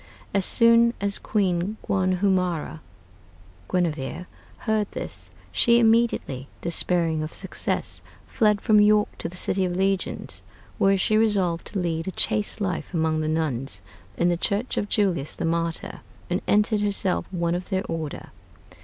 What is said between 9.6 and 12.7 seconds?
of Legions, where she resolved to lead a chaste